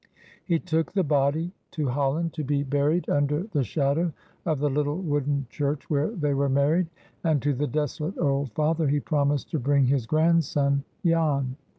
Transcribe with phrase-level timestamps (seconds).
[0.43, 4.11] He took the body to Holland, to be buried under the shadow
[4.47, 6.87] of the little wooden church where they were married;
[7.23, 11.55] and to the desolate old father he promised to bring his grandson—Jan.